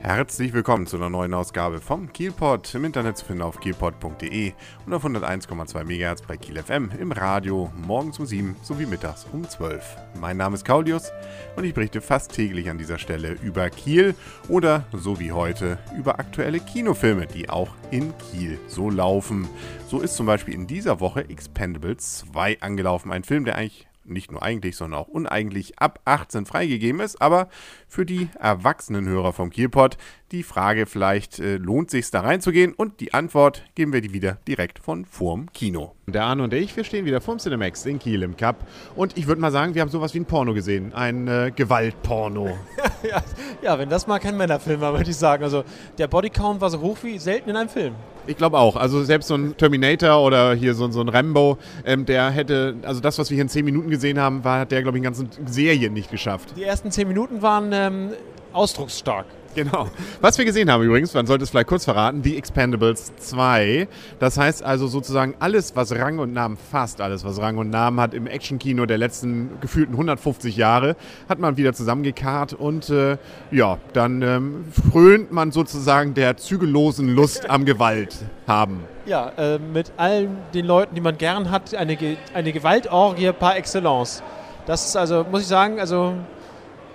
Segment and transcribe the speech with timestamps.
[0.00, 2.72] Herzlich willkommen zu einer neuen Ausgabe vom Kielpot.
[2.76, 4.52] Im Internet zu finden auf kielpot.de
[4.86, 9.46] und auf 101,2 MHz bei Kiel FM im Radio morgens um 7 sowie mittags um
[9.46, 9.96] 12.
[10.20, 11.10] Mein Name ist Kaulius
[11.56, 14.14] und ich berichte fast täglich an dieser Stelle über Kiel
[14.48, 19.48] oder so wie heute über aktuelle Kinofilme, die auch in Kiel so laufen.
[19.88, 23.10] So ist zum Beispiel in dieser Woche Expendables 2 angelaufen.
[23.10, 27.20] Ein Film, der eigentlich nicht nur eigentlich, sondern auch uneigentlich ab 18 freigegeben ist.
[27.20, 27.48] Aber
[27.86, 29.96] für die erwachsenen Hörer vom Kielpot
[30.32, 32.74] die Frage vielleicht, äh, lohnt sich da reinzugehen?
[32.74, 35.94] Und die Antwort geben wir die wieder direkt von vorm Kino.
[36.06, 38.66] Der Arne und ich, wir stehen wieder vorm Cinemax in Kiel im Cup.
[38.96, 40.92] Und ich würde mal sagen, wir haben sowas wie ein Porno gesehen.
[40.92, 42.56] Ein äh, Gewaltporno.
[43.02, 43.22] ja,
[43.62, 45.42] ja, wenn das mal kein Männerfilm war, würde ich sagen.
[45.44, 45.64] Also
[45.98, 47.94] der Bodycount war so hoch wie selten in einem Film.
[48.26, 48.76] Ich glaube auch.
[48.76, 53.00] Also selbst so ein Terminator oder hier so, so ein Rambo, ähm, der hätte, also
[53.00, 55.04] das, was wir hier in 10 Minuten gesehen haben, war, hat der, glaube ich, in
[55.04, 56.54] ganzen Serien nicht geschafft.
[56.56, 58.10] Die ersten 10 Minuten waren ähm,
[58.52, 59.26] ausdrucksstark.
[59.58, 59.88] Genau.
[60.20, 63.88] Was wir gesehen haben übrigens, man sollte es vielleicht kurz verraten, The Expendables 2.
[64.20, 67.98] Das heißt also sozusagen alles, was Rang und Namen, fast alles, was Rang und Namen
[67.98, 70.94] hat im Actionkino der letzten gefühlten 150 Jahre,
[71.28, 73.18] hat man wieder zusammengekarrt und äh,
[73.50, 78.84] ja, dann ähm, frönt man sozusagen der zügellosen Lust am Gewalt haben.
[79.06, 81.98] Ja, äh, mit allen den Leuten, die man gern hat, eine,
[82.32, 84.22] eine Gewaltorgie par excellence.
[84.66, 86.14] Das ist also, muss ich sagen, also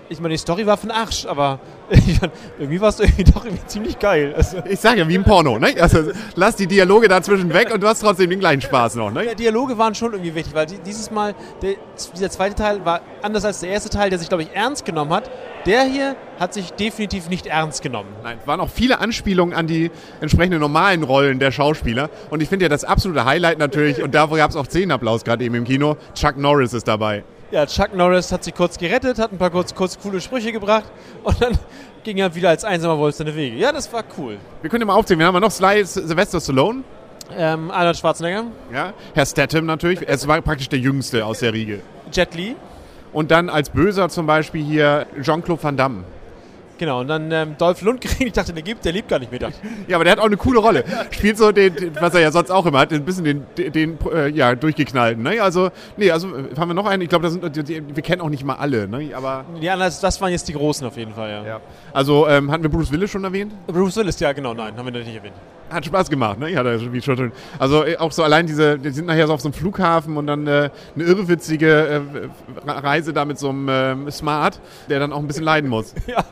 [0.09, 1.59] ich meine, die Story war von Arsch, aber
[2.59, 4.33] irgendwie war es irgendwie doch irgendwie ziemlich geil.
[4.35, 5.73] Also ich sage ja, wie im Porno, ne?
[5.79, 9.25] Also lass die Dialoge dazwischen weg und du hast trotzdem den gleichen Spaß noch, ne?
[9.25, 11.75] Ja, Dialoge waren schon irgendwie wichtig, weil dieses Mal, der,
[12.13, 15.13] dieser zweite Teil war anders als der erste Teil, der sich, glaube ich, ernst genommen
[15.13, 15.29] hat.
[15.65, 18.09] Der hier hat sich definitiv nicht ernst genommen.
[18.21, 22.09] Nein, es waren auch viele Anspielungen an die entsprechenden normalen Rollen der Schauspieler.
[22.29, 25.45] Und ich finde ja das absolute Highlight natürlich, und da gab es auch Applaus gerade
[25.45, 27.23] eben im Kino, Chuck Norris ist dabei.
[27.53, 30.85] Ja, Chuck Norris hat sich kurz gerettet, hat ein paar kurz, kurz coole Sprüche gebracht
[31.23, 31.53] und dann
[32.03, 33.57] ging er wieder als einsamer Wolf seine Wege.
[33.57, 34.37] Ja, das war cool.
[34.61, 35.19] Wir können mal aufzählen.
[35.19, 36.83] Wir haben noch Sly Sylvester Stallone.
[37.37, 38.45] Ähm, Arnold Schwarzenegger.
[38.73, 40.01] Ja, Herr Statham natürlich.
[40.01, 41.81] Er war praktisch der Jüngste aus der Riege.
[42.11, 42.55] Jet Li.
[43.11, 46.05] Und dann als Böser zum Beispiel hier Jean-Claude Van Damme.
[46.77, 49.41] Genau, und dann ähm, Dolph Lundgren, ich dachte, der gibt, der liebt gar nicht mehr.
[49.87, 50.83] ja, aber der hat auch eine coole Rolle.
[51.11, 53.97] Spielt so den, was er ja sonst auch immer hat, ein bisschen den, den, den
[54.13, 55.23] äh, ja, durchgeknallten.
[55.23, 55.41] Ne?
[55.41, 58.87] Also, nee, also haben wir noch einen, ich glaube, wir kennen auch nicht mal alle,
[58.87, 59.11] ne?
[59.15, 59.45] aber...
[59.61, 61.45] Die anderen, das waren jetzt die Großen auf jeden Fall, ja.
[61.45, 61.61] ja.
[61.93, 63.53] Also, ähm, hatten wir Bruce Willis schon erwähnt?
[63.67, 65.35] Bruce Willis, ja, genau, nein, haben wir nicht erwähnt.
[65.73, 66.51] Hat Spaß gemacht, ne?
[66.51, 66.63] Ja,
[66.93, 67.31] wie schon schön.
[67.57, 70.27] Also äh, auch so allein diese, die sind nachher so auf so einem Flughafen und
[70.27, 72.03] dann äh, eine irrwitzige
[72.65, 75.95] äh, Reise da mit so einem äh, Smart, der dann auch ein bisschen leiden muss.
[76.07, 76.23] ja,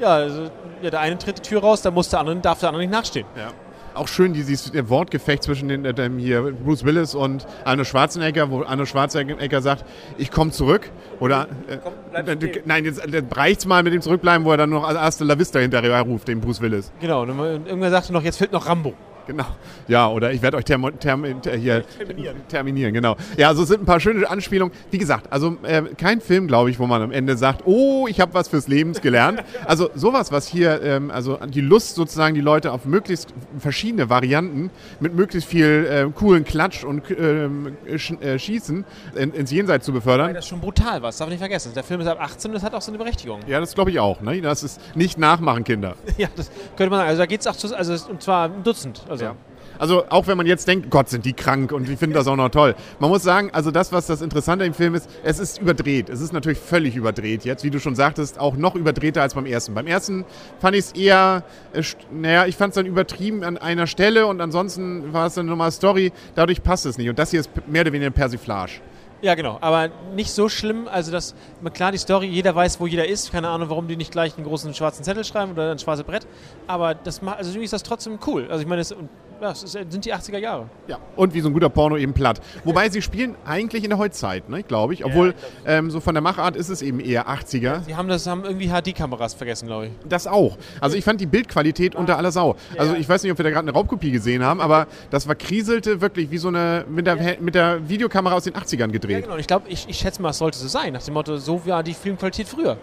[0.00, 0.50] ja, also,
[0.82, 2.92] ja, der eine tritt die Tür raus, da muss der andere, darf der andere nicht
[2.92, 3.26] nachstehen.
[3.36, 3.48] Ja.
[3.92, 8.62] Auch schön dieses Wortgefecht zwischen den, äh, dem hier Bruce Willis und Arnold Schwarzenegger, wo
[8.62, 9.84] Arnold Schwarzenegger sagt,
[10.16, 10.90] ich komme zurück.
[11.18, 14.70] Oder äh, Komm, äh, nein, jetzt äh, reicht's mal mit dem Zurückbleiben, wo er dann
[14.70, 16.92] noch als erste La Vista hinterher ruft, den Bruce Willis.
[17.00, 18.94] Genau, und irgendwann sagte noch, jetzt fehlt noch Rambo.
[19.30, 19.46] Genau.
[19.86, 22.36] Ja, oder ich werde euch term, term, hier terminieren.
[22.48, 22.92] terminieren.
[22.92, 23.16] Genau.
[23.36, 24.74] Ja, also es sind ein paar schöne Anspielungen.
[24.90, 28.20] Wie gesagt, also äh, kein Film, glaube ich, wo man am Ende sagt, oh, ich
[28.20, 29.44] habe was fürs Leben gelernt.
[29.66, 34.70] Also sowas, was hier, ähm, also die Lust sozusagen, die Leute auf möglichst verschiedene Varianten
[34.98, 39.92] mit möglichst viel äh, coolen Klatsch und ähm, sch äh, Schießen in, ins Jenseits zu
[39.92, 40.28] befördern.
[40.28, 41.72] Weil das schon brutal war, das darf man nicht vergessen.
[41.74, 43.40] Der Film ist ab 18 und das hat auch so eine Berechtigung.
[43.46, 44.20] Ja, das glaube ich auch.
[44.22, 44.40] Ne?
[44.40, 45.94] Das ist nicht nachmachen, Kinder.
[46.16, 47.08] ja, das könnte man sagen.
[47.10, 49.02] Also da geht es auch zu, also und zwar ein Dutzend.
[49.08, 49.19] Also.
[49.20, 49.36] Ja.
[49.80, 52.36] Also auch wenn man jetzt denkt, Gott, sind die krank und ich finde das auch
[52.36, 52.74] noch toll.
[52.98, 56.10] Man muss sagen, also das, was das Interessante im Film ist, es ist überdreht.
[56.10, 59.46] Es ist natürlich völlig überdreht jetzt, wie du schon sagtest, auch noch überdrehter als beim
[59.46, 59.72] ersten.
[59.72, 60.26] Beim ersten
[60.60, 61.82] fand ich es eher, äh,
[62.12, 65.72] naja, ich fand es dann übertrieben an einer Stelle und ansonsten war es dann nochmal
[65.72, 66.12] Story.
[66.34, 67.08] Dadurch passt es nicht.
[67.08, 68.82] Und das hier ist mehr oder weniger Persiflage.
[69.22, 69.58] Ja, genau.
[69.60, 70.88] Aber nicht so schlimm.
[70.88, 71.34] Also, dass
[71.74, 73.32] klar die Story, jeder weiß, wo jeder ist.
[73.32, 76.26] Keine Ahnung, warum die nicht gleich einen großen schwarzen Zettel schreiben oder ein schwarzes Brett.
[76.66, 78.48] Aber das macht, also ist das trotzdem cool.
[78.50, 78.94] Also, ich meine, es,
[79.40, 80.68] ja, es sind die 80er Jahre.
[80.86, 82.40] Ja, und wie so ein guter Porno eben platt.
[82.64, 85.04] Wobei sie spielen eigentlich in der Heutzeit, ne, glaube ich.
[85.04, 85.34] Obwohl,
[85.64, 87.82] ja, ähm, so von der Machart ist es eben eher 80er.
[87.84, 89.92] Sie haben das haben irgendwie HD-Kameras vergessen, glaube ich.
[90.08, 90.58] Das auch.
[90.80, 92.56] Also ich fand die Bildqualität unter aller Sau.
[92.76, 95.34] Also ich weiß nicht, ob wir da gerade eine Raubkopie gesehen haben, aber das war
[95.34, 99.10] kriselte wirklich wie so eine mit der, mit der Videokamera aus den 80ern gedreht.
[99.16, 99.36] Ja, genau.
[99.36, 100.92] Ich glaube, ich, ich schätze mal, es sollte so sein.
[100.92, 102.76] Nach dem Motto, so war die Filmqualität früher.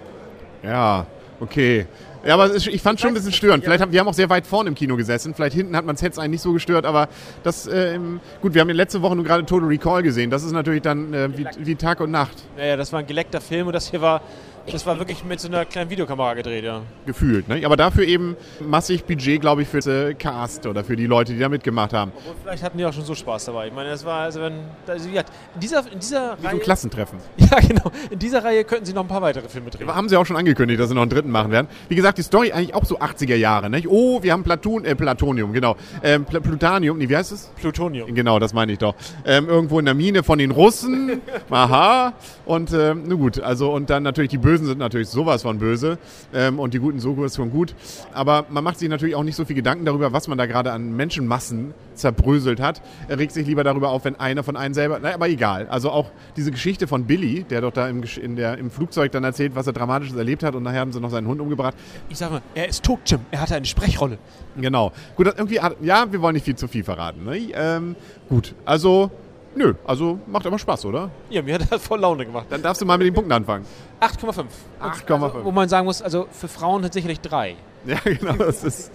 [0.63, 1.05] Ja,
[1.39, 1.85] okay.
[2.25, 3.63] Ja, aber ich fand schon ein bisschen störend.
[3.63, 5.33] Vielleicht haben, wir haben auch sehr weit vorne im Kino gesessen.
[5.33, 7.07] Vielleicht hinten hat man es jetzt eigentlich nicht so gestört, aber
[7.43, 7.97] das, äh,
[8.41, 10.29] gut, wir haben letzte Woche nur gerade Total Recall gesehen.
[10.29, 12.35] Das ist natürlich dann äh, wie, wie, Tag und Nacht.
[12.57, 14.21] Ja, ja, das war ein geleckter Film und das hier war
[14.71, 16.81] das war wirklich mit so einer kleinen Videokamera gedreht, ja.
[17.05, 17.65] Gefühlt, ne?
[17.65, 21.39] Aber dafür eben massig Budget, glaube ich, für den Cast oder für die Leute, die
[21.39, 22.11] da mitgemacht haben.
[22.15, 23.67] Obwohl, vielleicht hatten die auch schon so Spaß dabei.
[23.67, 25.21] Ich meine, das war, also wenn, also, ja,
[25.55, 26.51] in dieser, in dieser Wie Reihe...
[26.51, 27.19] So ein Klassentreffen.
[27.49, 27.91] Ja, genau.
[28.09, 29.87] In dieser Reihe könnten sie noch ein paar weitere Filme drehen.
[29.87, 31.67] Haben sie auch schon angekündigt, dass sie noch einen dritten machen werden.
[31.87, 33.87] Wie gesagt, die Story eigentlich auch so 80er Jahre, nicht?
[33.87, 35.77] Oh, wir haben Platon, äh, Platonium, genau.
[36.03, 37.49] Ähm, Pl Plutanium, nee, wie heißt es?
[37.55, 38.13] Plutonium.
[38.13, 38.95] Genau, das meine ich doch.
[39.25, 41.21] Ähm, irgendwo in der Mine von den Russen.
[41.49, 42.13] Aha.
[42.45, 45.99] Und ähm, na gut, also und dann natürlich die Bösen sind natürlich sowas von böse
[46.33, 47.75] ähm, und die Guten sowas von gut.
[48.11, 50.71] Aber man macht sich natürlich auch nicht so viel Gedanken darüber, was man da gerade
[50.71, 52.81] an Menschenmassen zerbröselt hat.
[53.07, 54.99] Er regt sich lieber darüber auf, wenn einer von einem selber.
[54.99, 55.67] Na, aber egal.
[55.67, 58.03] Also auch diese Geschichte von Billy, der doch da im,
[58.35, 61.11] der, im Flugzeug dann erzählt, was er Dramatisches erlebt hat und nachher haben sie noch
[61.11, 61.75] seinen Hund umgebracht.
[62.09, 63.19] Ich sag mal, er ist tot, Jim.
[63.29, 64.17] Er hatte eine Sprechrolle.
[64.55, 64.91] Genau.
[65.15, 67.25] Gut, irgendwie, ja, wir wollen nicht viel zu viel verraten.
[67.25, 67.37] Ne?
[67.53, 67.95] Ähm,
[68.27, 69.11] gut, also,
[69.57, 71.09] nö, also macht aber Spaß, oder?
[71.29, 72.45] Ja, mir hat das voll Laune gemacht.
[72.49, 73.65] Dann darfst du mal mit den Punkten anfangen.
[73.99, 74.45] 8,5.
[74.81, 75.23] 8,5.
[75.23, 77.55] Also, wo man sagen muss, also für Frauen hat sicherlich 3.
[77.85, 78.91] Ja, genau, das ist,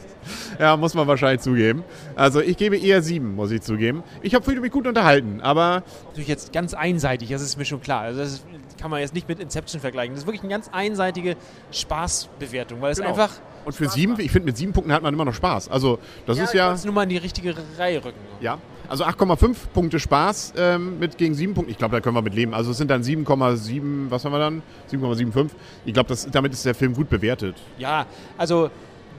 [0.59, 1.83] ja, muss man wahrscheinlich zugeben.
[2.15, 4.03] Also ich gebe eher sieben, muss ich zugeben.
[4.21, 8.03] Ich habe mich gut unterhalten, aber Natürlich jetzt ganz einseitig, das ist mir schon klar.
[8.03, 8.45] Also das
[8.79, 10.13] kann man jetzt nicht mit Inception vergleichen.
[10.15, 11.37] Das ist wirklich eine ganz einseitige
[11.71, 13.11] Spaßbewertung, weil es Genau.
[13.11, 13.31] einfach.
[13.65, 15.71] und für sieben, ich finde, mit sieben Punkten hat man immer noch Spaß.
[15.71, 18.19] Also das ist ja, Nur mal in die richtige Reihe rücken.
[18.41, 18.59] ja,
[18.93, 21.73] also 8,5 Punkte Spaß ähm, mit gegen sieben Punkte.
[21.73, 22.53] Ich glaube, da können wir mit leben.
[22.53, 24.63] Also es sind dann 7,7, was haben wir dann?
[24.93, 25.49] 7,75.
[25.87, 27.57] Ich glaube, damit ist der Film gut bewertet.
[27.79, 28.05] Ja,
[28.37, 28.71] also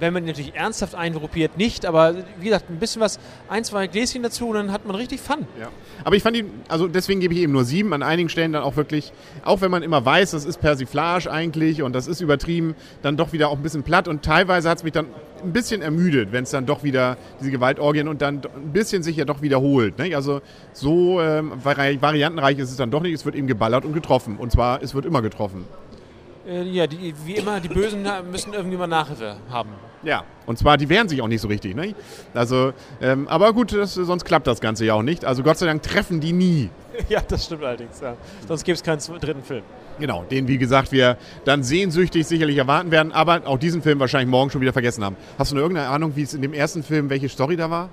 [0.03, 3.19] wenn man ihn natürlich ernsthaft eingruppiert, nicht, aber wie gesagt, ein bisschen was,
[3.50, 5.47] ein, zwei Gläschen dazu und dann hat man richtig Fun.
[5.59, 5.69] Ja.
[6.03, 7.94] Aber ich fand ihn, also deswegen gebe ich eben nur sieben.
[7.94, 9.13] An einigen Stellen dann auch wirklich,
[9.45, 13.31] auch wenn man immer weiß, das ist Persiflage eigentlich und das ist übertrieben, dann doch
[13.31, 15.07] wieder auch ein bisschen platt und teilweise hat es mich dann
[15.44, 19.15] ein bisschen ermüdet, wenn es dann doch wieder diese Gewaltorgien und dann ein bisschen sich
[19.17, 19.97] ja doch wiederholt.
[19.97, 20.15] Ne?
[20.15, 20.41] Also
[20.71, 23.13] so ähm, vari variantenreich ist es dann doch nicht.
[23.13, 24.38] Es wird eben geballert und getroffen.
[24.38, 25.65] Und zwar, es wird immer getroffen.
[26.48, 29.69] Äh, ja, die, wie immer, die Bösen müssen irgendwie mal Nachhilfe haben.
[30.04, 30.24] Ja.
[30.45, 31.75] Und zwar, die wehren sich auch nicht so richtig.
[31.75, 31.95] Ne?
[32.34, 35.24] Also, ähm, aber gut, das, sonst klappt das Ganze ja auch nicht.
[35.24, 36.69] Also Gott sei Dank treffen die nie.
[37.10, 38.01] ja, das stimmt allerdings.
[38.01, 38.16] Ja.
[38.48, 39.63] Sonst gäbe es keinen dritten Film.
[40.00, 44.30] Genau, den, wie gesagt, wir dann sehnsüchtig sicherlich erwarten werden, aber auch diesen Film wahrscheinlich
[44.30, 45.16] morgen schon wieder vergessen haben.
[45.38, 47.89] Hast du noch irgendeine Ahnung, wie es in dem ersten Film, welche Story da war?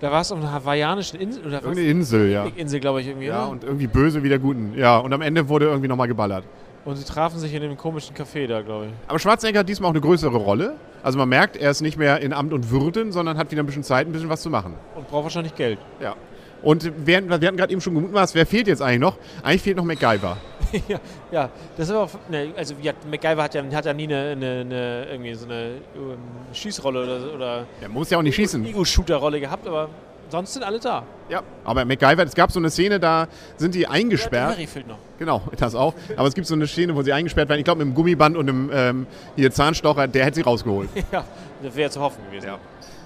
[0.00, 1.62] Da war es auf einer hawaiianischen Insel oder was?
[1.62, 2.44] Irgendeine Insel, ja.
[2.56, 3.26] Insel, glaube ich, irgendwie.
[3.26, 3.50] Ja, oder?
[3.50, 4.74] und irgendwie böse wie der Guten.
[4.76, 6.44] Ja, und am Ende wurde irgendwie nochmal geballert.
[6.84, 8.92] Und sie trafen sich in dem komischen Café da, glaube ich.
[9.06, 10.76] Aber Schwarzenegger hat diesmal auch eine größere Rolle.
[11.02, 13.66] Also man merkt, er ist nicht mehr in Amt und Würden, sondern hat wieder ein
[13.66, 14.74] bisschen Zeit, ein bisschen was zu machen.
[14.94, 15.78] Und braucht wahrscheinlich Geld.
[16.00, 16.16] Ja.
[16.62, 19.16] Und während, wir hatten gerade eben schon gemutmaßt, wer fehlt jetzt eigentlich noch?
[19.42, 20.36] Eigentlich fehlt noch MacGyver.
[20.88, 21.00] ja,
[21.32, 22.10] ja, das ist aber auch.
[22.28, 25.76] Ne, also, gesagt, MacGyver hat ja, hat ja nie eine, eine, eine, irgendwie so eine
[25.96, 26.18] ähm,
[26.52, 28.64] Schießrolle oder, oder Er muss ja auch nicht schießen.
[28.66, 29.88] Ego-Shooter-Rolle gehabt, aber
[30.30, 31.04] sonst sind alle da.
[31.28, 31.42] Ja.
[31.64, 34.52] Aber MacGyver, es gab so eine Szene, da sind die Ja, eingesperrt.
[34.52, 34.98] Harry fehlt noch.
[35.18, 35.94] Genau, das auch.
[36.16, 37.60] Aber es gibt so eine Szene, wo sie eingesperrt werden.
[37.60, 39.06] Ich glaube, mit einem Gummiband und einem ähm,
[39.36, 40.88] hier Zahnstocher, der hätte sie rausgeholt.
[41.12, 41.24] ja,
[41.62, 42.46] das wäre zu hoffen gewesen.
[42.46, 42.58] Ja.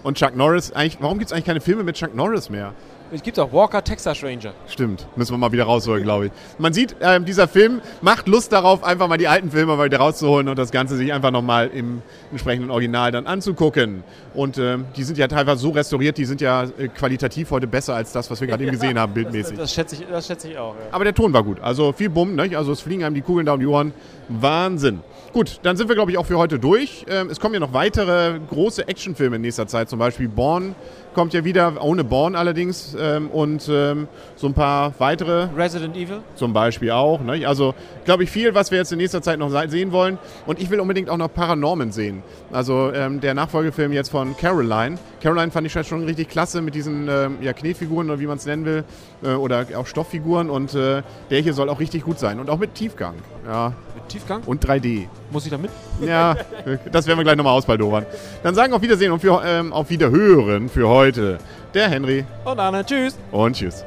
[0.03, 2.75] Und Chuck Norris, eigentlich, warum gibt es eigentlich keine Filme mit Chuck Norris mehr?
[3.15, 4.53] Es gibt auch Walker, Texas Ranger.
[4.67, 6.33] Stimmt, müssen wir mal wieder rausholen, glaube ich.
[6.59, 9.99] Man sieht, ähm, dieser Film macht Lust darauf, einfach mal die alten Filme mal wieder
[9.99, 12.03] rauszuholen und das Ganze sich einfach nochmal im
[12.33, 14.03] entsprechenden Original dann anzugucken.
[14.35, 17.95] Und ähm, die sind ja teilweise so restauriert, die sind ja äh, qualitativ heute besser
[17.95, 19.57] als das, was wir gerade eben gesehen haben, bildmäßig.
[19.57, 20.75] Das schätze ich, das schätze ich auch.
[20.75, 20.81] Ja.
[20.91, 21.61] Aber der Ton war gut.
[21.61, 22.51] Also viel Bumm, ne?
[22.57, 23.93] Also es fliegen einem die Kugeln da um die Ohren.
[24.29, 25.01] Wahnsinn.
[25.33, 27.05] Gut, dann sind wir, glaube ich, auch für heute durch.
[27.09, 29.89] Ähm, es kommen ja noch weitere große Actionfilme in nächster Zeit.
[29.89, 30.77] Zum Beispiel Born
[31.13, 32.95] kommt ja wieder, ohne Born allerdings.
[33.05, 36.21] Ähm, und ähm, so ein paar weitere Resident Evil.
[36.37, 37.21] zum Beispiel auch.
[37.21, 37.47] Ne?
[37.47, 37.75] Also,
[38.07, 40.17] glaube ich, viel, was wir jetzt in nächster Zeit noch se- sehen wollen.
[40.47, 42.23] Und ich will unbedingt auch noch Paranorman sehen.
[42.53, 44.97] Also ähm, der Nachfolgefilm jetzt von Caroline.
[45.23, 48.47] Caroline fand ich schon richtig klasse mit diesen ähm, ja, Knetfiguren oder wie man es
[48.47, 48.85] nennen will.
[49.23, 50.49] Äh, oder auch Stofffiguren.
[50.51, 52.41] Und äh, der hier soll auch richtig gut sein.
[52.41, 53.15] Und auch mit Tiefgang.
[53.47, 53.73] Ja.
[53.95, 54.43] Mit Tiefgang.
[54.47, 55.07] Und 3D.
[55.31, 55.71] Muss ich da mit?
[56.07, 56.37] Ja,
[56.93, 58.07] das werden wir gleich nochmal ausbaldowern.
[58.43, 61.39] Dann sagen auf Wiedersehen und für, ähm, auf Wiederhören für heute
[61.75, 63.19] der Henry Und Anna, tschüss.
[63.33, 63.85] und tschüss.